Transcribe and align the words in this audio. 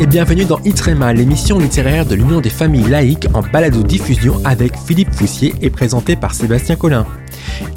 et 0.00 0.06
bienvenue 0.06 0.46
dans 0.46 0.58
Itrema, 0.64 1.12
l'émission 1.12 1.58
littéraire 1.58 2.06
de 2.06 2.14
l'Union 2.14 2.40
des 2.40 2.48
familles 2.48 2.88
laïques 2.88 3.28
en 3.34 3.42
balado-diffusion 3.42 4.40
avec 4.46 4.74
Philippe 4.78 5.12
Foussier 5.12 5.54
et 5.60 5.68
présentée 5.68 6.16
par 6.16 6.32
Sébastien 6.32 6.76
Collin. 6.76 7.06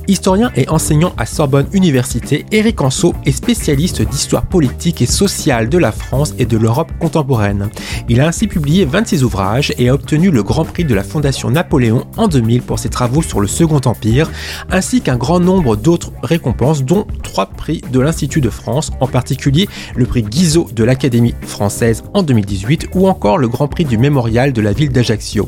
Historien 0.08 0.52
et 0.58 0.68
enseignant 0.68 1.14
à 1.18 1.26
Sorbonne 1.26 1.68
Université, 1.72 2.46
Éric 2.52 2.82
Anso 2.82 3.14
est 3.26 3.32
spécialiste 3.32 4.02
d'histoire 4.02 4.46
politique 4.46 5.02
et 5.02 5.06
sociale 5.06 5.70
de 5.70 5.78
la 5.78 5.94
France 5.94 6.34
et 6.38 6.46
de 6.46 6.58
l'Europe 6.58 6.92
contemporaine. 7.00 7.70
Il 8.10 8.20
a 8.20 8.28
ainsi 8.28 8.48
publié 8.48 8.84
26 8.84 9.24
ouvrages 9.24 9.74
et 9.78 9.88
a 9.88 9.94
obtenu 9.94 10.30
le 10.30 10.44
Grand 10.44 10.66
Prix 10.66 10.84
de 10.84 10.94
la 10.94 11.04
Fondation 11.04 11.50
Napoléon 11.50 12.06
en 12.18 12.28
2000 12.28 12.64
pour 12.64 12.80
ses 12.80 12.90
travaux 12.90 13.22
sur 13.22 13.40
le 13.40 13.48
Second 13.48 13.80
Empire, 13.86 14.30
ainsi 14.70 15.00
qu'un 15.00 15.16
grand 15.16 15.40
nombre 15.40 15.78
d'autres 15.78 16.12
récompenses, 16.22 16.84
dont 16.84 17.08
trois 17.24 17.46
prix 17.46 17.82
de 17.90 18.00
l'Institut 18.02 18.42
de 18.42 18.50
France, 18.50 18.92
en 19.00 19.08
particulier 19.08 19.70
le 19.96 20.06
prix 20.06 20.24
Guizot 20.24 20.68
de 20.74 20.84
l'Académie 20.84 21.36
française 21.44 22.04
en 22.14 22.24
2018 22.24 22.90
ou 22.94 23.08
encore 23.08 23.38
le 23.38 23.48
Grand 23.48 23.70
Prix 23.70 23.86
du 23.86 23.98
Mémorial 23.98 24.52
de 24.52 24.62
la 24.62 24.74
ville 24.74 24.92
d'Ajaccio. 24.92 25.48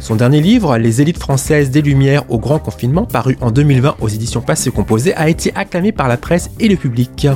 Son 0.00 0.16
dernier 0.16 0.40
livre, 0.40 0.78
Les 0.78 1.02
élites 1.02 1.18
françaises 1.18 1.70
des 1.70 1.82
Lumières 1.82 2.24
au 2.30 2.38
grand 2.38 2.58
confinement, 2.58 3.04
paru 3.04 3.36
en 3.42 3.50
2020 3.50 3.96
aux 4.00 4.08
éditions 4.08 4.40
Passé 4.40 4.70
Composé, 4.70 5.14
a 5.14 5.28
été 5.28 5.52
acclamé 5.54 5.92
par 5.92 6.08
la 6.08 6.16
presse 6.16 6.50
et 6.58 6.68
le 6.68 6.76
public. 6.76 7.28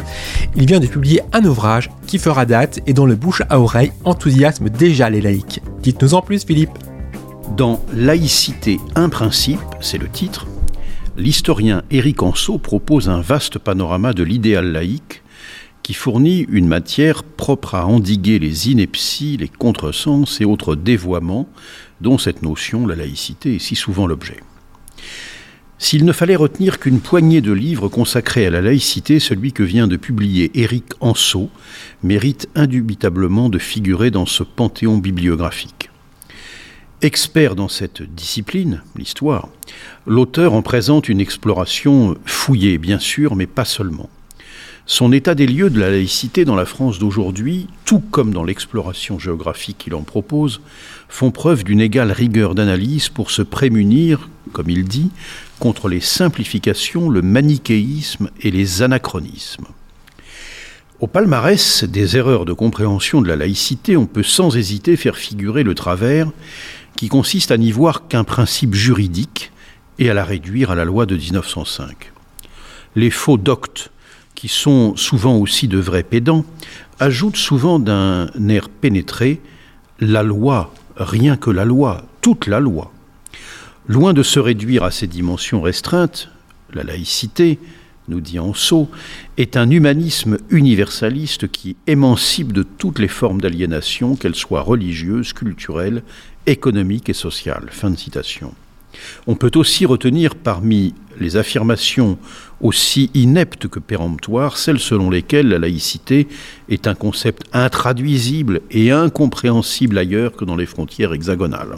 Il 0.56 0.66
vient 0.66 0.80
de 0.80 0.86
publier 0.86 1.20
un 1.34 1.44
ouvrage 1.44 1.90
qui 2.06 2.16
fera 2.18 2.46
date 2.46 2.80
et 2.86 2.94
dont 2.94 3.04
le 3.04 3.16
bouche 3.16 3.42
à 3.50 3.60
oreille 3.60 3.92
enthousiasme 4.04 4.70
déjà 4.70 5.10
les 5.10 5.20
laïcs. 5.20 5.60
Dites-nous 5.82 6.14
en 6.14 6.22
plus, 6.22 6.44
Philippe. 6.44 6.70
Dans 7.54 7.82
Laïcité, 7.92 8.80
un 8.94 9.10
principe, 9.10 9.60
c'est 9.80 9.98
le 9.98 10.08
titre, 10.08 10.46
l'historien 11.18 11.82
Éric 11.90 12.22
Anso 12.22 12.56
propose 12.56 13.10
un 13.10 13.20
vaste 13.20 13.58
panorama 13.58 14.14
de 14.14 14.24
l'idéal 14.24 14.72
laïque 14.72 15.22
qui 15.82 15.92
fournit 15.92 16.46
une 16.48 16.66
matière 16.66 17.22
propre 17.22 17.74
à 17.74 17.86
endiguer 17.86 18.38
les 18.38 18.70
inepties, 18.70 19.36
les 19.36 19.48
contresens 19.48 20.40
et 20.40 20.46
autres 20.46 20.76
dévoiements 20.76 21.46
dont 22.04 22.18
cette 22.18 22.42
notion, 22.42 22.86
la 22.86 22.94
laïcité, 22.94 23.56
est 23.56 23.58
si 23.58 23.74
souvent 23.74 24.06
l'objet. 24.06 24.36
S'il 25.78 26.04
ne 26.04 26.12
fallait 26.12 26.36
retenir 26.36 26.78
qu'une 26.78 27.00
poignée 27.00 27.40
de 27.40 27.52
livres 27.52 27.88
consacrés 27.88 28.46
à 28.46 28.50
la 28.50 28.60
laïcité, 28.60 29.18
celui 29.18 29.52
que 29.52 29.64
vient 29.64 29.88
de 29.88 29.96
publier 29.96 30.50
Éric 30.54 30.84
Anceau 31.00 31.50
mérite 32.02 32.48
indubitablement 32.54 33.48
de 33.48 33.58
figurer 33.58 34.10
dans 34.10 34.26
ce 34.26 34.44
panthéon 34.44 34.98
bibliographique. 34.98 35.90
Expert 37.02 37.56
dans 37.56 37.68
cette 37.68 38.02
discipline, 38.02 38.82
l'histoire, 38.96 39.48
l'auteur 40.06 40.52
en 40.52 40.62
présente 40.62 41.08
une 41.08 41.20
exploration 41.20 42.16
fouillée, 42.24 42.78
bien 42.78 42.98
sûr, 42.98 43.34
mais 43.34 43.46
pas 43.46 43.64
seulement. 43.64 44.08
Son 44.86 45.12
état 45.12 45.34
des 45.34 45.46
lieux 45.46 45.70
de 45.70 45.80
la 45.80 45.90
laïcité 45.90 46.44
dans 46.44 46.56
la 46.56 46.66
France 46.66 46.98
d'aujourd'hui, 46.98 47.68
tout 47.86 48.00
comme 48.00 48.34
dans 48.34 48.44
l'exploration 48.44 49.18
géographique 49.18 49.78
qu'il 49.78 49.94
en 49.94 50.02
propose, 50.02 50.60
font 51.08 51.30
preuve 51.30 51.64
d'une 51.64 51.80
égale 51.80 52.12
rigueur 52.12 52.54
d'analyse 52.54 53.08
pour 53.08 53.30
se 53.30 53.40
prémunir, 53.40 54.28
comme 54.52 54.68
il 54.68 54.84
dit, 54.84 55.10
contre 55.58 55.88
les 55.88 56.00
simplifications, 56.00 57.08
le 57.08 57.22
manichéisme 57.22 58.28
et 58.42 58.50
les 58.50 58.82
anachronismes. 58.82 59.66
Au 61.00 61.06
palmarès 61.06 61.84
des 61.84 62.18
erreurs 62.18 62.44
de 62.44 62.52
compréhension 62.52 63.22
de 63.22 63.28
la 63.28 63.36
laïcité, 63.36 63.96
on 63.96 64.06
peut 64.06 64.22
sans 64.22 64.54
hésiter 64.54 64.96
faire 64.96 65.16
figurer 65.16 65.62
le 65.62 65.74
travers 65.74 66.30
qui 66.94 67.08
consiste 67.08 67.50
à 67.50 67.56
n'y 67.56 67.72
voir 67.72 68.06
qu'un 68.06 68.24
principe 68.24 68.74
juridique 68.74 69.50
et 69.98 70.10
à 70.10 70.14
la 70.14 70.24
réduire 70.24 70.70
à 70.70 70.74
la 70.74 70.84
loi 70.84 71.06
de 71.06 71.16
1905. 71.16 72.12
Les 72.96 73.10
faux 73.10 73.38
doctes 73.38 73.90
qui 74.44 74.48
sont 74.48 74.94
souvent 74.94 75.38
aussi 75.38 75.68
de 75.68 75.78
vrais 75.78 76.02
pédants, 76.02 76.44
ajoutent 77.00 77.38
souvent 77.38 77.78
d'un 77.78 78.28
air 78.50 78.68
pénétré 78.68 79.40
la 80.00 80.22
loi, 80.22 80.74
rien 80.98 81.38
que 81.38 81.48
la 81.48 81.64
loi, 81.64 82.04
toute 82.20 82.46
la 82.46 82.60
loi. 82.60 82.92
Loin 83.88 84.12
de 84.12 84.22
se 84.22 84.38
réduire 84.38 84.84
à 84.84 84.90
ces 84.90 85.06
dimensions 85.06 85.62
restreintes, 85.62 86.28
la 86.74 86.82
laïcité, 86.82 87.58
nous 88.08 88.20
dit 88.20 88.38
Anso, 88.38 88.90
est 89.38 89.56
un 89.56 89.70
humanisme 89.70 90.36
universaliste 90.50 91.50
qui 91.50 91.76
émancipe 91.86 92.52
de 92.52 92.64
toutes 92.64 92.98
les 92.98 93.08
formes 93.08 93.40
d'aliénation, 93.40 94.14
qu'elles 94.14 94.34
soient 94.34 94.60
religieuses, 94.60 95.32
culturelles, 95.32 96.02
économiques 96.44 97.08
et 97.08 97.14
sociales. 97.14 97.68
Fin 97.70 97.88
de 97.88 97.96
citation. 97.96 98.52
On 99.26 99.36
peut 99.36 99.52
aussi 99.54 99.86
retenir 99.86 100.34
parmi 100.34 100.92
les 101.18 101.36
affirmations 101.36 102.18
aussi 102.60 103.10
ineptes 103.14 103.68
que 103.68 103.78
péremptoires 103.78 104.56
celles 104.56 104.78
selon 104.78 105.10
lesquelles 105.10 105.48
la 105.48 105.58
laïcité 105.58 106.28
est 106.68 106.86
un 106.86 106.94
concept 106.94 107.42
intraduisible 107.52 108.60
et 108.70 108.90
incompréhensible 108.90 109.98
ailleurs 109.98 110.32
que 110.32 110.44
dans 110.44 110.56
les 110.56 110.66
frontières 110.66 111.12
hexagonales. 111.12 111.76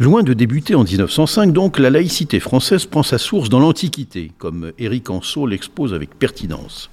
Loin 0.00 0.22
de 0.22 0.32
débuter 0.32 0.76
en 0.76 0.84
1905, 0.84 1.52
donc, 1.52 1.76
la 1.80 1.90
laïcité 1.90 2.38
française 2.38 2.86
prend 2.86 3.02
sa 3.02 3.18
source 3.18 3.48
dans 3.48 3.58
l'Antiquité, 3.58 4.30
comme 4.38 4.70
Éric 4.78 5.10
Anceau 5.10 5.44
l'expose 5.44 5.92
avec 5.92 6.16
pertinence. 6.16 6.88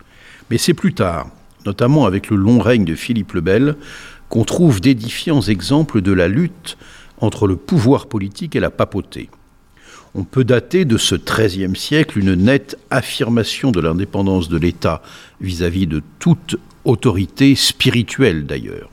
Mais 0.49 0.57
c'est 0.57 0.73
plus 0.73 0.95
tard, 0.95 1.27
notamment 1.67 2.07
avec 2.07 2.31
le 2.31 2.35
long 2.35 2.59
règne 2.59 2.83
de 2.83 2.95
Philippe 2.95 3.33
le 3.33 3.41
Bel, 3.41 3.75
qu'on 4.29 4.43
trouve 4.43 4.81
d'édifiants 4.81 5.41
exemples 5.41 6.01
de 6.01 6.13
la 6.13 6.27
lutte 6.27 6.77
entre 7.19 7.45
le 7.45 7.55
pouvoir 7.55 8.07
politique 8.07 8.55
et 8.55 8.59
la 8.59 8.71
papauté. 8.71 9.29
On 10.17 10.23
peut 10.23 10.45
dater 10.45 10.85
de 10.85 10.97
ce 10.97 11.15
XIIIe 11.15 11.75
siècle 11.75 12.17
une 12.17 12.35
nette 12.35 12.77
affirmation 12.89 13.71
de 13.71 13.81
l'indépendance 13.81 14.47
de 14.47 14.57
l'État 14.57 15.01
vis-à-vis 15.41 15.87
de 15.87 16.01
toute 16.19 16.55
autorité 16.85 17.53
spirituelle 17.55 18.45
d'ailleurs. 18.45 18.89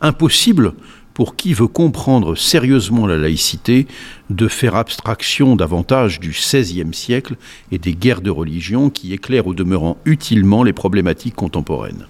Impossible 0.00 0.72
pour 1.12 1.36
qui 1.36 1.52
veut 1.52 1.66
comprendre 1.66 2.34
sérieusement 2.34 3.06
la 3.06 3.18
laïcité 3.18 3.86
de 4.30 4.48
faire 4.48 4.74
abstraction 4.74 5.54
davantage 5.54 6.18
du 6.18 6.30
XVIe 6.30 6.94
siècle 6.94 7.36
et 7.70 7.78
des 7.78 7.92
guerres 7.92 8.22
de 8.22 8.30
religion 8.30 8.88
qui 8.88 9.12
éclairent 9.12 9.48
au 9.48 9.54
demeurant 9.54 9.98
utilement 10.06 10.62
les 10.62 10.72
problématiques 10.72 11.34
contemporaines 11.34 12.06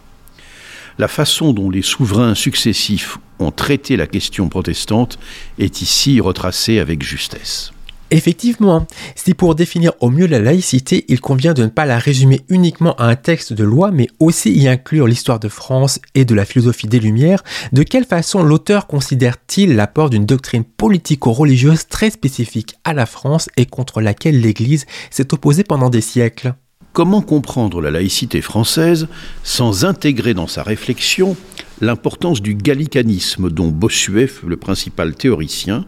la 0.98 1.08
façon 1.08 1.52
dont 1.52 1.70
les 1.70 1.82
souverains 1.82 2.34
successifs 2.34 3.18
ont 3.38 3.52
traité 3.52 3.96
la 3.96 4.08
question 4.08 4.48
protestante 4.48 5.18
est 5.58 5.80
ici 5.80 6.20
retracée 6.20 6.80
avec 6.80 7.02
justesse. 7.02 7.72
Effectivement, 8.10 8.86
si 9.16 9.34
pour 9.34 9.54
définir 9.54 9.92
au 10.00 10.08
mieux 10.08 10.26
la 10.26 10.38
laïcité, 10.38 11.04
il 11.08 11.20
convient 11.20 11.52
de 11.52 11.64
ne 11.64 11.68
pas 11.68 11.84
la 11.84 11.98
résumer 11.98 12.40
uniquement 12.48 12.94
à 12.96 13.04
un 13.04 13.16
texte 13.16 13.52
de 13.52 13.64
loi, 13.64 13.90
mais 13.90 14.08
aussi 14.18 14.50
y 14.50 14.66
inclure 14.66 15.06
l'histoire 15.06 15.38
de 15.38 15.48
France 15.48 16.00
et 16.14 16.24
de 16.24 16.34
la 16.34 16.46
philosophie 16.46 16.86
des 16.86 17.00
Lumières, 17.00 17.44
de 17.72 17.82
quelle 17.82 18.06
façon 18.06 18.42
l'auteur 18.42 18.86
considère-t-il 18.86 19.76
l'apport 19.76 20.08
d'une 20.08 20.24
doctrine 20.24 20.64
politico-religieuse 20.64 21.86
très 21.88 22.08
spécifique 22.08 22.76
à 22.84 22.94
la 22.94 23.04
France 23.04 23.50
et 23.58 23.66
contre 23.66 24.00
laquelle 24.00 24.40
l'Église 24.40 24.86
s'est 25.10 25.34
opposée 25.34 25.64
pendant 25.64 25.90
des 25.90 26.00
siècles? 26.00 26.54
Comment 26.94 27.20
comprendre 27.20 27.82
la 27.82 27.90
laïcité 27.90 28.40
française 28.40 29.06
sans 29.44 29.84
intégrer 29.84 30.32
dans 30.32 30.46
sa 30.46 30.62
réflexion 30.62 31.36
l'importance 31.82 32.40
du 32.40 32.54
gallicanisme 32.54 33.50
dont 33.50 33.68
Bossuet 33.68 34.26
fut 34.26 34.46
le 34.46 34.56
principal 34.56 35.14
théoricien, 35.14 35.84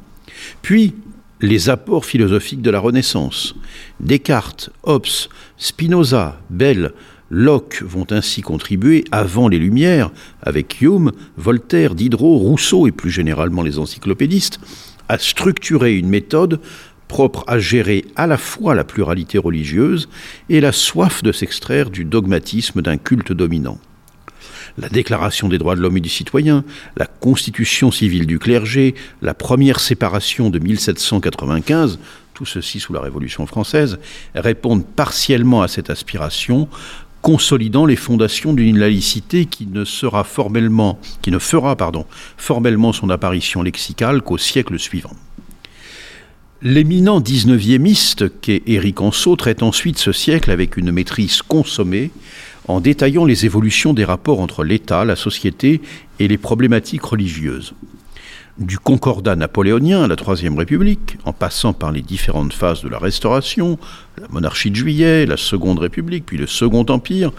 puis 0.60 0.94
les 1.40 1.70
apports 1.70 2.04
philosophiques 2.04 2.62
de 2.62 2.70
la 2.70 2.80
Renaissance 2.80 3.54
Descartes, 3.98 4.70
Hobbes, 4.82 5.28
Spinoza, 5.56 6.40
Bell, 6.50 6.92
Locke 7.30 7.82
vont 7.82 8.06
ainsi 8.10 8.42
contribuer, 8.42 9.04
avant 9.12 9.48
les 9.48 9.58
Lumières, 9.58 10.10
avec 10.42 10.80
Hume, 10.80 11.12
Voltaire, 11.36 11.94
Diderot, 11.94 12.38
Rousseau 12.38 12.86
et 12.86 12.92
plus 12.92 13.10
généralement 13.10 13.62
les 13.62 13.78
encyclopédistes, 13.78 14.58
à 15.08 15.18
structurer 15.18 15.96
une 15.96 16.08
méthode 16.08 16.60
propre 17.08 17.44
à 17.48 17.58
gérer 17.58 18.04
à 18.14 18.26
la 18.26 18.36
fois 18.36 18.74
la 18.74 18.84
pluralité 18.84 19.38
religieuse 19.38 20.08
et 20.48 20.60
la 20.60 20.72
soif 20.72 21.22
de 21.22 21.32
s'extraire 21.32 21.90
du 21.90 22.04
dogmatisme 22.04 22.82
d'un 22.82 22.98
culte 22.98 23.32
dominant. 23.32 23.78
La 24.80 24.88
Déclaration 24.88 25.48
des 25.48 25.58
droits 25.58 25.76
de 25.76 25.82
l'homme 25.82 25.98
et 25.98 26.00
du 26.00 26.08
citoyen, 26.08 26.64
la 26.96 27.04
Constitution 27.04 27.90
civile 27.90 28.26
du 28.26 28.38
clergé, 28.38 28.94
la 29.20 29.34
première 29.34 29.78
séparation 29.78 30.48
de 30.48 30.58
1795, 30.58 31.98
tout 32.32 32.46
ceci 32.46 32.80
sous 32.80 32.94
la 32.94 33.00
Révolution 33.00 33.44
française, 33.44 33.98
répondent 34.34 34.86
partiellement 34.86 35.60
à 35.60 35.68
cette 35.68 35.90
aspiration, 35.90 36.66
consolidant 37.20 37.84
les 37.84 37.96
fondations 37.96 38.54
d'une 38.54 38.78
laïcité 38.78 39.44
qui 39.44 39.66
ne 39.66 39.84
sera 39.84 40.24
formellement, 40.24 40.98
qui 41.20 41.30
ne 41.30 41.38
fera 41.38 41.76
formellement 42.38 42.94
son 42.94 43.10
apparition 43.10 43.60
lexicale 43.60 44.22
qu'au 44.22 44.38
siècle 44.38 44.78
suivant. 44.78 45.12
L'éminent 46.62 47.20
19e 47.20 48.30
qu'est 48.40 48.62
Éric 48.66 49.00
Anceau 49.02 49.36
traite 49.36 49.62
ensuite 49.62 49.98
ce 49.98 50.12
siècle 50.12 50.50
avec 50.50 50.78
une 50.78 50.92
maîtrise 50.92 51.42
consommée 51.42 52.10
en 52.70 52.80
détaillant 52.80 53.24
les 53.24 53.46
évolutions 53.46 53.92
des 53.92 54.04
rapports 54.04 54.40
entre 54.40 54.64
l'État, 54.64 55.04
la 55.04 55.16
société 55.16 55.80
et 56.18 56.28
les 56.28 56.38
problématiques 56.38 57.04
religieuses. 57.04 57.74
Du 58.58 58.78
concordat 58.78 59.36
napoléonien 59.36 60.02
à 60.02 60.08
la 60.08 60.16
Troisième 60.16 60.58
République, 60.58 61.16
en 61.24 61.32
passant 61.32 61.72
par 61.72 61.92
les 61.92 62.02
différentes 62.02 62.52
phases 62.52 62.82
de 62.82 62.88
la 62.88 62.98
Restauration, 62.98 63.78
la 64.20 64.28
monarchie 64.28 64.70
de 64.70 64.76
Juillet, 64.76 65.26
la 65.26 65.36
Seconde 65.36 65.78
République, 65.78 66.26
puis 66.26 66.36
le 66.36 66.46
Second 66.46 66.84
Empire, 66.88 67.32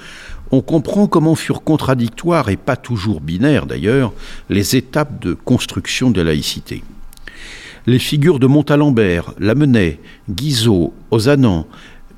on 0.52 0.62
comprend 0.62 1.08
comment 1.08 1.36
furent 1.36 1.64
contradictoires, 1.64 2.50
et 2.50 2.58
pas 2.58 2.76
toujours 2.76 3.22
binaires 3.22 3.68
d'ailleurs, 3.68 4.14
les 4.50 4.76
étapes 4.76 5.22
de 5.22 5.34
construction 5.34 6.12
de 6.12 6.22
la 6.22 6.32
laïcité. 6.32 6.84
Les 7.88 8.00
figures 8.00 8.40
de 8.40 8.48
Montalembert, 8.48 9.34
Lamennais, 9.40 10.00
Guizot, 10.30 10.94
Ozanam, 11.10 11.64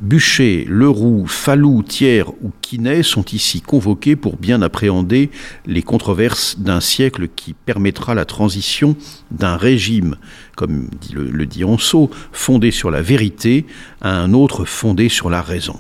Bûcher, 0.02 0.66
Leroux, 0.68 1.26
Fallou, 1.28 1.84
Thiers 1.84 2.28
ou 2.42 2.52
Quinet 2.62 3.04
sont 3.04 3.26
ici 3.26 3.62
convoqués 3.62 4.16
pour 4.16 4.38
bien 4.38 4.62
appréhender 4.62 5.32
les 5.66 5.82
controverses 5.82 6.60
d'un 6.60 6.80
siècle 6.80 7.28
qui 7.36 7.54
permettra 7.54 8.16
la 8.16 8.26
transition 8.26 8.96
d'un 9.32 9.56
régime, 9.56 10.18
comme 10.56 10.90
le, 11.14 11.46
dit 11.46 11.64
Anceau, 11.64 12.10
fondé 12.32 12.72
sur 12.72 12.92
la 12.92 13.02
vérité, 13.02 13.66
à 14.02 14.18
un 14.18 14.34
autre 14.34 14.66
fondé 14.66 15.10
sur 15.10 15.30
la 15.30 15.42
raison. 15.42 15.80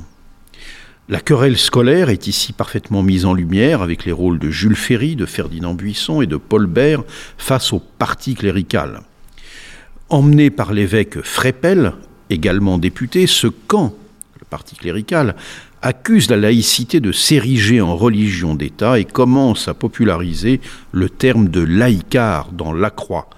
La 1.09 1.19
querelle 1.19 1.57
scolaire 1.57 2.09
est 2.09 2.27
ici 2.27 2.53
parfaitement 2.53 3.03
mise 3.03 3.25
en 3.25 3.33
lumière 3.33 3.81
avec 3.81 4.05
les 4.05 4.13
rôles 4.13 4.39
de 4.39 4.49
Jules 4.49 4.75
Ferry, 4.75 5.17
de 5.17 5.25
Ferdinand 5.25 5.73
Buisson 5.73 6.21
et 6.21 6.27
de 6.27 6.37
Paul 6.37 6.65
Bert 6.65 7.03
face 7.37 7.73
au 7.73 7.79
parti 7.79 8.35
clérical. 8.35 9.01
Emmené 10.07 10.49
par 10.49 10.71
l'évêque 10.71 11.21
Frépel, 11.21 11.93
également 12.29 12.77
député, 12.77 13.27
ce 13.27 13.47
camp, 13.47 13.93
parti 14.53 14.75
clérical, 14.75 15.35
accuse 15.81 16.29
la 16.29 16.37
laïcité 16.37 16.99
de 16.99 17.11
s'ériger 17.11 17.81
en 17.81 17.95
religion 17.95 18.53
d'État 18.53 18.99
et 18.99 19.03
commence 19.03 19.67
à 19.67 19.73
populariser 19.73 20.61
le 20.91 21.09
terme 21.09 21.47
de 21.49 21.61
laïcard 21.61 22.51
dans 22.51 22.71
la 22.71 22.91
croix, 22.91 23.31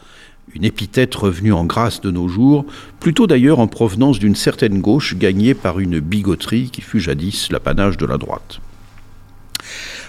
une 0.54 0.66
épithète 0.66 1.16
revenue 1.16 1.54
en 1.54 1.64
grâce 1.64 2.02
de 2.02 2.12
nos 2.12 2.28
jours, 2.28 2.66
plutôt 3.00 3.28
d'ailleurs 3.28 3.60
en 3.60 3.68
provenance 3.68 4.20
d'une 4.20 4.36
certaine 4.36 4.82
gauche 4.82 5.16
gagnée 5.16 5.54
par 5.54 5.80
une 5.80 6.02
bigoterie 6.02 6.70
qui 6.70 6.82
fut 6.82 7.00
jadis 7.00 7.50
l'apanage 7.50 7.96
de 7.96 8.06
la 8.06 8.18
droite. 8.18 8.60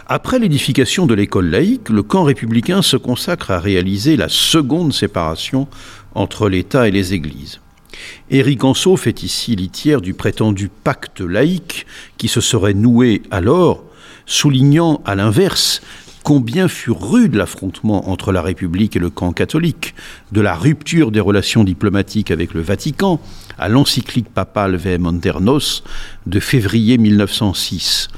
Après 0.08 0.40
l'édification 0.40 1.06
de 1.06 1.14
l'école 1.14 1.50
laïque, 1.50 1.88
le 1.88 2.02
camp 2.02 2.24
républicain 2.24 2.82
se 2.82 2.96
consacre 2.96 3.52
à 3.52 3.60
réaliser 3.60 4.16
la 4.16 4.28
seconde 4.28 4.92
séparation 4.92 5.68
entre 6.16 6.48
l'État 6.48 6.88
et 6.88 6.90
les 6.90 7.14
églises. 7.14 7.60
Éric 8.30 8.64
Anceau 8.64 8.96
fait 8.96 9.22
ici 9.22 9.56
litière 9.56 10.00
du 10.00 10.14
prétendu 10.14 10.68
pacte 10.68 11.20
laïque 11.20 11.86
qui 12.18 12.28
se 12.28 12.40
serait 12.40 12.74
noué 12.74 13.22
alors, 13.30 13.84
soulignant 14.26 15.00
à 15.04 15.14
l'inverse 15.14 15.80
combien 16.26 16.66
fut 16.66 16.90
rude 16.90 17.36
l'affrontement 17.36 18.10
entre 18.10 18.32
la 18.32 18.42
République 18.42 18.96
et 18.96 18.98
le 18.98 19.10
camp 19.10 19.32
catholique, 19.32 19.94
de 20.32 20.40
la 20.40 20.56
rupture 20.56 21.12
des 21.12 21.20
relations 21.20 21.62
diplomatiques 21.62 22.32
avec 22.32 22.52
le 22.52 22.62
Vatican 22.62 23.20
à 23.58 23.68
l'encyclique 23.68 24.28
papale 24.28 24.74
Vem 24.74 25.20
Nos 25.40 25.82
de 26.26 26.40
février 26.40 26.98
1906. 26.98 28.08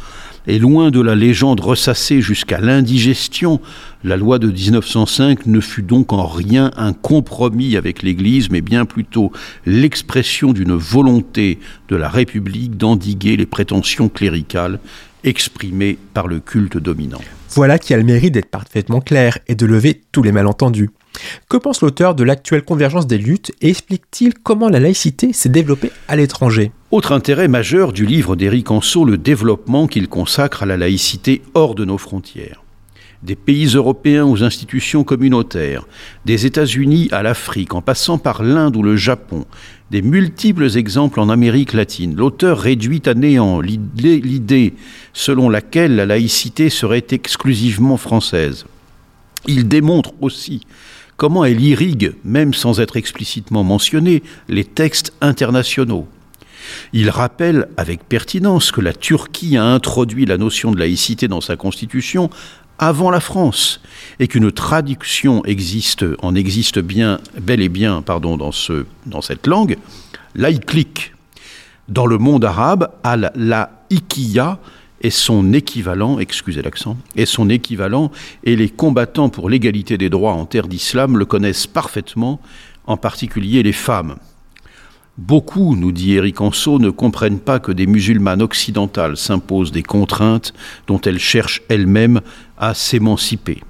Et 0.50 0.58
loin 0.58 0.90
de 0.90 1.02
la 1.02 1.14
légende 1.14 1.60
ressassée 1.60 2.22
jusqu'à 2.22 2.58
l'indigestion, 2.58 3.60
la 4.02 4.16
loi 4.16 4.38
de 4.38 4.50
1905 4.50 5.44
ne 5.44 5.60
fut 5.60 5.82
donc 5.82 6.14
en 6.14 6.26
rien 6.26 6.70
un 6.78 6.94
compromis 6.94 7.76
avec 7.76 8.02
l'Église, 8.02 8.48
mais 8.50 8.62
bien 8.62 8.86
plutôt 8.86 9.30
l'expression 9.66 10.54
d'une 10.54 10.72
volonté 10.72 11.58
de 11.90 11.96
la 11.96 12.08
République 12.08 12.78
d'endiguer 12.78 13.36
les 13.36 13.44
prétentions 13.44 14.08
cléricales 14.08 14.80
exprimées 15.22 15.98
par 16.14 16.28
le 16.28 16.40
culte 16.40 16.78
dominant. 16.78 17.20
Voilà 17.50 17.78
qui 17.78 17.92
a 17.92 17.98
le 17.98 18.04
mérite 18.04 18.32
d'être 18.32 18.50
parfaitement 18.50 19.02
clair 19.02 19.38
et 19.48 19.54
de 19.54 19.66
lever 19.66 20.00
tous 20.12 20.22
les 20.22 20.32
malentendus. 20.32 20.88
Que 21.50 21.58
pense 21.58 21.82
l'auteur 21.82 22.14
de 22.14 22.24
l'actuelle 22.24 22.64
convergence 22.64 23.06
des 23.06 23.18
luttes 23.18 23.52
et 23.60 23.68
explique-t-il 23.68 24.32
comment 24.32 24.70
la 24.70 24.80
laïcité 24.80 25.34
s'est 25.34 25.50
développée 25.50 25.92
à 26.08 26.16
l'étranger? 26.16 26.72
Autre 26.90 27.12
intérêt 27.12 27.48
majeur 27.48 27.92
du 27.92 28.06
livre 28.06 28.34
d'Éric 28.34 28.70
Anceau, 28.70 29.04
le 29.04 29.18
développement 29.18 29.86
qu'il 29.86 30.08
consacre 30.08 30.62
à 30.62 30.66
la 30.66 30.78
laïcité 30.78 31.42
hors 31.52 31.74
de 31.74 31.84
nos 31.84 31.98
frontières. 31.98 32.64
Des 33.22 33.36
pays 33.36 33.66
européens 33.66 34.24
aux 34.24 34.42
institutions 34.42 35.04
communautaires, 35.04 35.86
des 36.24 36.46
États-Unis 36.46 37.08
à 37.12 37.22
l'Afrique, 37.22 37.74
en 37.74 37.82
passant 37.82 38.16
par 38.16 38.42
l'Inde 38.42 38.74
ou 38.74 38.82
le 38.82 38.96
Japon, 38.96 39.44
des 39.90 40.00
multiples 40.00 40.78
exemples 40.78 41.20
en 41.20 41.28
Amérique 41.28 41.74
latine. 41.74 42.16
L'auteur 42.16 42.58
réduit 42.58 43.02
à 43.04 43.12
néant 43.12 43.60
l'idée 43.60 44.72
selon 45.12 45.50
laquelle 45.50 45.94
la 45.94 46.06
laïcité 46.06 46.70
serait 46.70 47.06
exclusivement 47.10 47.98
française. 47.98 48.64
Il 49.46 49.68
démontre 49.68 50.14
aussi 50.22 50.62
comment 51.18 51.44
elle 51.44 51.60
irrigue, 51.60 52.14
même 52.24 52.54
sans 52.54 52.80
être 52.80 52.96
explicitement 52.96 53.62
mentionné, 53.62 54.22
les 54.48 54.64
textes 54.64 55.12
internationaux. 55.20 56.08
Il 56.92 57.10
rappelle 57.10 57.68
avec 57.76 58.08
pertinence 58.08 58.72
que 58.72 58.80
la 58.80 58.92
Turquie 58.92 59.56
a 59.56 59.64
introduit 59.64 60.26
la 60.26 60.38
notion 60.38 60.70
de 60.70 60.78
laïcité 60.78 61.28
dans 61.28 61.40
sa 61.40 61.56
constitution 61.56 62.30
avant 62.78 63.10
la 63.10 63.20
France 63.20 63.80
et 64.20 64.28
qu'une 64.28 64.52
traduction 64.52 65.44
existe, 65.44 66.04
en 66.22 66.34
existe 66.34 66.78
bien, 66.78 67.20
bel 67.40 67.60
et 67.60 67.68
bien, 67.68 68.02
pardon, 68.02 68.36
dans, 68.36 68.52
ce, 68.52 68.86
dans 69.06 69.20
cette 69.20 69.46
langue, 69.46 69.76
laïclique. 70.34 71.12
Dans 71.88 72.06
le 72.06 72.18
monde 72.18 72.44
arabe, 72.44 72.90
al-laïkiya 73.02 74.58
est 75.00 75.10
son 75.10 75.52
équivalent, 75.52 76.18
excusez 76.18 76.62
l'accent, 76.62 76.96
est 77.16 77.26
son 77.26 77.50
équivalent, 77.50 78.10
et 78.44 78.56
les 78.56 78.68
combattants 78.68 79.28
pour 79.28 79.48
l'égalité 79.48 79.96
des 79.96 80.10
droits 80.10 80.32
en 80.32 80.44
terre 80.44 80.68
d'islam 80.68 81.16
le 81.16 81.24
connaissent 81.24 81.66
parfaitement, 81.66 82.40
en 82.86 82.96
particulier 82.96 83.62
les 83.62 83.72
femmes. 83.72 84.16
Beaucoup, 85.18 85.74
nous 85.74 85.90
dit 85.90 86.14
Éric 86.14 86.40
Anceau, 86.40 86.78
ne 86.78 86.90
comprennent 86.90 87.40
pas 87.40 87.58
que 87.58 87.72
des 87.72 87.88
musulmanes 87.88 88.40
occidentales 88.40 89.16
s'imposent 89.16 89.72
des 89.72 89.82
contraintes 89.82 90.54
dont 90.86 91.00
elles 91.00 91.18
cherchent 91.18 91.62
elles-mêmes 91.68 92.20
à 92.56 92.72
s'émanciper. 92.72 93.64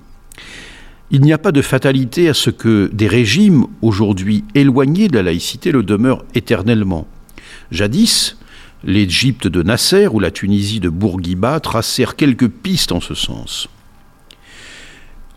Il 1.10 1.22
n'y 1.22 1.32
a 1.32 1.38
pas 1.38 1.52
de 1.52 1.62
fatalité 1.62 2.28
à 2.28 2.34
ce 2.34 2.50
que 2.50 2.90
des 2.92 3.06
régimes 3.06 3.64
aujourd'hui 3.80 4.44
éloignés 4.54 5.08
de 5.08 5.14
la 5.14 5.22
laïcité 5.22 5.72
le 5.72 5.82
demeurent 5.82 6.22
éternellement. 6.34 7.06
Jadis, 7.70 8.36
l'Égypte 8.84 9.46
de 9.46 9.62
Nasser 9.62 10.06
ou 10.08 10.20
la 10.20 10.30
Tunisie 10.30 10.80
de 10.80 10.90
Bourguiba 10.90 11.60
tracèrent 11.60 12.16
quelques 12.16 12.48
pistes 12.48 12.92
en 12.92 13.00
ce 13.00 13.14
sens. 13.14 13.68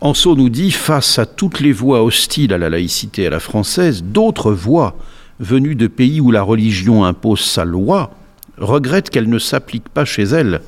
Anceau 0.01 0.35
nous 0.35 0.49
dit, 0.49 0.71
face 0.71 1.19
à 1.19 1.25
toutes 1.25 1.61
les 1.61 1.71
voix 1.71 2.03
hostiles 2.03 2.53
à 2.53 2.57
la 2.57 2.69
laïcité 2.69 3.27
à 3.27 3.29
la 3.29 3.39
française, 3.39 4.03
d'autres 4.03 4.51
voix 4.51 4.97
venus 5.41 5.75
de 5.75 5.87
pays 5.87 6.21
où 6.21 6.31
la 6.31 6.43
religion 6.43 7.03
impose 7.03 7.41
sa 7.41 7.65
loi, 7.65 8.11
regrettent 8.57 9.09
qu'elle 9.09 9.29
ne 9.29 9.39
s'applique 9.39 9.89
pas 9.89 10.05
chez 10.05 10.23
elles 10.23 10.61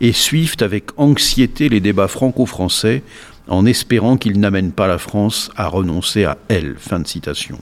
et 0.00 0.12
suivent 0.12 0.56
avec 0.60 0.86
anxiété 0.96 1.68
les 1.68 1.80
débats 1.80 2.08
franco-français 2.08 3.02
en 3.46 3.66
espérant 3.66 4.16
qu'ils 4.16 4.40
n'amènent 4.40 4.72
pas 4.72 4.88
la 4.88 4.98
France 4.98 5.50
à 5.56 5.68
renoncer 5.68 6.24
à 6.24 6.38
elle. 6.48 6.74
Fin 6.78 6.98
de 6.98 7.06
citation. 7.06 7.60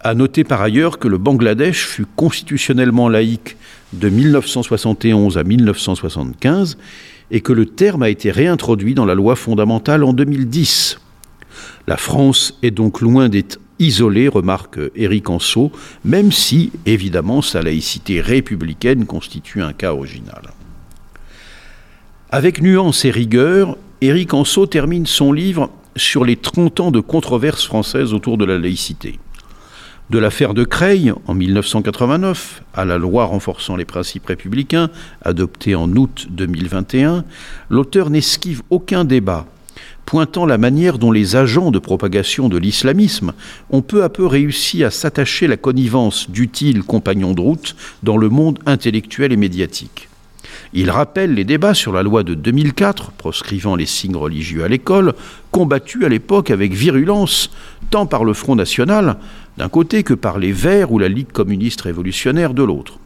À 0.00 0.14
noter 0.14 0.44
par 0.44 0.62
ailleurs 0.62 0.98
que 0.98 1.08
le 1.08 1.18
Bangladesh 1.18 1.86
fut 1.86 2.06
constitutionnellement 2.16 3.10
laïque 3.10 3.58
de 3.92 4.08
1971 4.08 5.36
à 5.36 5.44
1975 5.44 6.78
et 7.30 7.42
que 7.42 7.52
le 7.52 7.66
terme 7.66 8.02
a 8.02 8.08
été 8.08 8.30
réintroduit 8.30 8.94
dans 8.94 9.04
la 9.04 9.14
loi 9.14 9.36
fondamentale 9.36 10.04
en 10.04 10.14
2010. 10.14 10.98
La 11.86 11.98
France 11.98 12.58
est 12.62 12.70
donc 12.70 13.02
loin 13.02 13.28
d'être 13.28 13.60
isolé, 13.80 14.28
remarque 14.28 14.78
Éric 14.94 15.28
Anceau, 15.30 15.72
même 16.04 16.30
si, 16.30 16.70
évidemment, 16.86 17.42
sa 17.42 17.62
laïcité 17.62 18.20
républicaine 18.20 19.06
constitue 19.06 19.62
un 19.62 19.72
cas 19.72 19.92
original. 19.92 20.42
Avec 22.30 22.62
nuance 22.62 23.04
et 23.04 23.10
rigueur, 23.10 23.76
Éric 24.00 24.34
Anceau 24.34 24.66
termine 24.66 25.06
son 25.06 25.32
livre 25.32 25.70
sur 25.96 26.24
les 26.24 26.36
30 26.36 26.80
ans 26.80 26.90
de 26.92 27.00
controverses 27.00 27.64
françaises 27.64 28.14
autour 28.14 28.38
de 28.38 28.44
la 28.44 28.58
laïcité. 28.58 29.18
De 30.10 30.18
l'affaire 30.18 30.54
de 30.54 30.64
Creil 30.64 31.12
en 31.26 31.34
1989 31.34 32.62
à 32.74 32.84
la 32.84 32.98
loi 32.98 33.24
renforçant 33.24 33.76
les 33.76 33.84
principes 33.84 34.26
républicains, 34.26 34.90
adoptée 35.22 35.74
en 35.74 35.88
août 35.96 36.26
2021, 36.30 37.24
l'auteur 37.68 38.10
n'esquive 38.10 38.62
aucun 38.70 39.04
débat 39.04 39.46
pointant 40.06 40.46
la 40.46 40.58
manière 40.58 40.98
dont 40.98 41.12
les 41.12 41.36
agents 41.36 41.70
de 41.70 41.78
propagation 41.78 42.48
de 42.48 42.58
l'islamisme 42.58 43.32
ont 43.70 43.82
peu 43.82 44.02
à 44.02 44.08
peu 44.08 44.26
réussi 44.26 44.84
à 44.84 44.90
s'attacher 44.90 45.46
la 45.46 45.56
connivence 45.56 46.30
d'utiles 46.30 46.82
compagnons 46.82 47.32
de 47.32 47.40
route 47.40 47.76
dans 48.02 48.16
le 48.16 48.28
monde 48.28 48.58
intellectuel 48.66 49.32
et 49.32 49.36
médiatique. 49.36 50.08
Il 50.72 50.90
rappelle 50.90 51.34
les 51.34 51.44
débats 51.44 51.74
sur 51.74 51.92
la 51.92 52.02
loi 52.02 52.22
de 52.22 52.34
2004 52.34 53.10
proscrivant 53.12 53.74
les 53.74 53.86
signes 53.86 54.16
religieux 54.16 54.62
à 54.62 54.68
l'école, 54.68 55.14
combattus 55.50 56.04
à 56.04 56.08
l'époque 56.08 56.50
avec 56.50 56.72
virulence 56.72 57.50
tant 57.90 58.06
par 58.06 58.24
le 58.24 58.34
Front 58.34 58.54
National 58.54 59.16
d'un 59.58 59.68
côté 59.68 60.04
que 60.04 60.14
par 60.14 60.38
les 60.38 60.52
Verts 60.52 60.92
ou 60.92 60.98
la 60.98 61.08
Ligue 61.08 61.32
communiste 61.32 61.80
révolutionnaire 61.80 62.54
de 62.54 62.62
l'autre. 62.62 62.99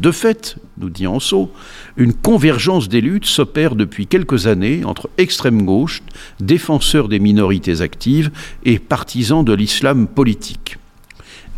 De 0.00 0.10
fait, 0.10 0.56
nous 0.78 0.90
dit 0.90 1.06
Anceau, 1.06 1.52
une 1.96 2.14
convergence 2.14 2.88
des 2.88 3.00
luttes 3.00 3.26
s'opère 3.26 3.76
depuis 3.76 4.08
quelques 4.08 4.48
années 4.48 4.84
entre 4.84 5.08
extrême 5.18 5.64
gauche, 5.64 6.02
défenseurs 6.40 7.08
des 7.08 7.20
minorités 7.20 7.80
actives 7.80 8.32
et 8.64 8.80
partisans 8.80 9.44
de 9.44 9.52
l'islam 9.52 10.08
politique. 10.08 10.78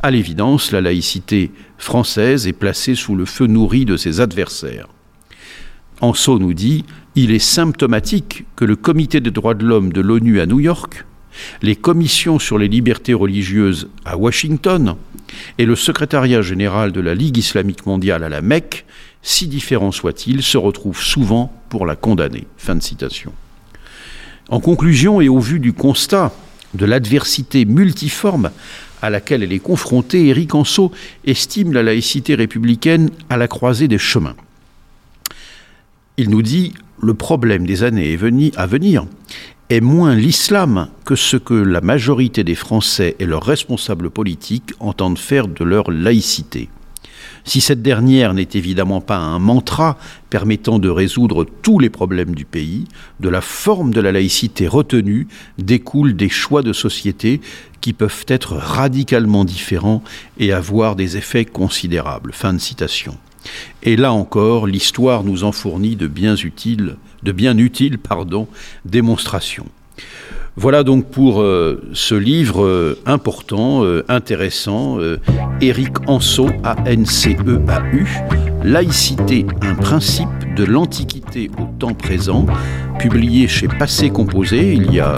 À 0.03 0.11
l'évidence, 0.11 0.71
la 0.71 0.83
laïcité 0.83 1.51
française 1.79 2.47
est 2.47 2.53
placée 2.53 2.95
sous 2.95 3.17
le 3.17 3.25
feu 3.25 3.47
nourri 3.47 3.87
de 3.87 3.97
ses 3.97 4.21
adversaires. 4.21 4.89
Anso 6.03 6.39
nous 6.39 6.53
dit 6.53 6.85
Il 7.15 7.31
est 7.31 7.39
symptomatique 7.39 8.45
que 8.55 8.67
le 8.67 8.77
Comité 8.77 9.21
des 9.23 9.31
droits 9.31 9.55
de 9.55 9.65
l'homme 9.65 9.95
de 9.95 10.03
l'ONU 10.03 10.41
à 10.41 10.47
New 10.47 10.61
York, 10.61 11.06
les 11.63 11.77
commissions 11.77 12.39
sur 12.39 12.59
les 12.59 12.69
libertés 12.69 13.15
religieuses 13.15 13.89
à 14.05 14.17
Washington 14.17 14.97
et 15.59 15.67
le 15.67 15.77
secrétariat 15.77 16.43
général 16.43 16.93
de 16.93 17.01
la 17.01 17.15
Ligue 17.15 17.37
islamique 17.37 17.87
mondiale 17.87 18.25
à 18.25 18.29
la 18.29 18.43
Mecque, 18.43 18.85
si 19.23 19.49
différents 19.49 19.93
soient-ils, 19.93 20.43
se 20.43 20.57
retrouvent 20.57 21.03
souvent 21.03 21.53
pour 21.69 21.87
la 21.87 21.97
condamner. 21.97 22.47
En 24.49 24.61
conclusion, 24.61 25.21
et 25.21 25.29
au 25.29 25.41
vu 25.41 25.59
du 25.59 25.73
constat 25.73 26.33
de 26.75 26.87
l'adversité 26.87 27.65
multiforme 27.65 28.51
à 29.03 29.11
laquelle 29.11 29.43
elle 29.43 29.53
est 29.53 29.59
confrontée, 29.59 30.29
Éric 30.29 30.55
Anso 30.55 30.93
estime 31.25 31.73
la 31.73 31.83
laïcité 31.83 32.35
républicaine 32.35 33.11
à 33.29 33.37
la 33.37 33.49
croisée 33.49 33.89
des 33.89 33.99
chemins. 33.99 34.37
Il 36.17 36.31
nous 36.31 36.43
dit 36.43 36.73
le 37.03 37.15
problème 37.15 37.67
des 37.67 37.83
années 37.83 38.17
à 38.57 38.67
venir 38.67 39.07
est 39.69 39.81
moins 39.81 40.15
l'islam 40.15 40.89
que 41.05 41.17
ce 41.17 41.37
que 41.37 41.55
la 41.55 41.81
majorité 41.81 42.45
des 42.45 42.55
Français 42.55 43.17
et 43.19 43.27
leurs 43.27 43.45
responsables 43.45 44.11
politiques 44.11 44.73
entendent 44.79 45.19
faire 45.19 45.49
de 45.49 45.65
leur 45.65 45.91
laïcité. 45.91 46.69
Si 47.45 47.61
cette 47.61 47.83
dernière 47.83 48.35
n'est 48.35 48.49
évidemment 48.55 49.01
pas 49.01 49.19
un 49.19 49.39
mantra 49.39 49.99
permettant 50.31 50.81
de 50.81 50.89
résoudre 50.89 51.47
tous 51.63 51.79
les 51.79 51.91
problèmes 51.91 52.35
du 52.35 52.45
pays, 52.45 52.87
de 53.21 53.29
la 53.29 53.41
forme 53.41 53.93
de 53.93 54.01
la 54.01 54.11
laïcité 54.11 54.67
retenue 54.67 55.29
découlent 55.59 56.17
des 56.17 56.29
choix 56.29 56.63
de 56.63 56.73
société 56.73 57.41
qui 57.81 57.93
peuvent 57.93 58.25
être 58.27 58.55
radicalement 58.55 59.45
différents 59.45 60.03
et 60.39 60.53
avoir 60.53 60.97
des 60.97 61.17
effets 61.17 61.45
considérables. 61.45 62.33
Fin 62.33 62.53
de 62.53 62.59
citation. 62.59 63.17
Et 63.85 63.95
là 63.95 64.13
encore, 64.13 64.67
l'histoire 64.67 65.23
nous 65.23 65.45
en 65.45 65.53
fournit 65.53 65.95
de 65.95 66.09
bien 66.09 66.35
utiles, 66.35 66.97
de 67.23 67.33
bien 67.33 67.57
utiles 67.59 67.99
pardon, 67.99 68.49
démonstrations. 68.85 69.67
Voilà 70.59 70.85
donc 70.85 71.11
pour 71.11 71.43
euh, 71.43 71.83
ce 71.93 72.15
livre 72.15 72.65
euh, 72.65 72.99
important, 73.05 73.85
euh, 73.85 74.07
intéressant, 74.09 74.99
Éric 75.61 76.09
Anso, 76.09 76.49
A-N-C-E-A-U, 76.65 78.07
Laïcité, 78.65 79.45
un 79.61 79.75
principe 79.75 80.29
de 80.57 80.65
l'Antiquité 80.65 81.51
au 81.59 81.67
temps 81.79 81.93
présent, 81.93 82.47
publié 82.99 83.49
chez 83.49 83.69
Passé 83.69 84.09
Composé 84.09 84.73
il 84.73 84.95
y 84.95 84.99
a 84.99 85.17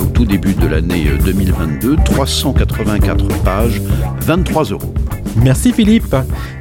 au 0.00 0.06
tout 0.06 0.24
début 0.24 0.54
de 0.54 0.66
l'année 0.66 1.08
2022, 1.26 1.96
384 2.02 3.42
pages, 3.44 3.82
23 4.22 4.64
euros. 4.64 4.94
Merci 5.36 5.72
Philippe. 5.72 6.14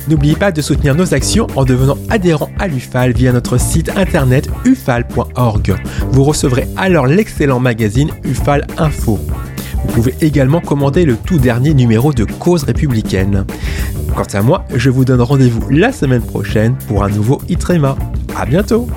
N'oubliez 0.08 0.36
pas 0.36 0.52
de 0.52 0.62
soutenir 0.62 0.96
nos 0.96 1.14
actions 1.14 1.48
en 1.56 1.66
devenant 1.66 1.98
adhérent 2.10 2.50
à 2.60 2.68
l'UFAL 2.68 3.14
via 3.14 3.32
notre 3.32 3.60
site 3.60 3.92
internet 3.96 4.50
ufal.org. 4.66 5.76
Vous 6.12 6.24
recevrez 6.24 6.68
alors 6.78 7.08
l'excellent 7.08 7.60
magazine 7.60 8.12
UFAL 8.24 8.66
Info. 8.78 9.20
Vous 9.84 9.94
pouvez 9.94 10.16
également 10.22 10.62
commander 10.62 11.06
le 11.06 11.16
tout 11.16 11.40
dernier 11.40 11.74
numéro 11.74 12.14
de 12.14 12.26
Cause 12.26 12.64
républicaine. 12.64 13.46
Quant 14.16 14.24
à 14.34 14.42
moi, 14.42 14.66
je 14.76 14.90
vous 14.90 15.06
donne 15.06 15.22
rendez-vous 15.22 15.70
la 15.70 15.92
semaine 15.92 16.22
prochaine 16.22 16.76
pour 16.88 17.04
un 17.04 17.10
nouveau 17.10 17.42
Itrema. 17.50 17.96
À 18.36 18.46
bientôt! 18.46 18.88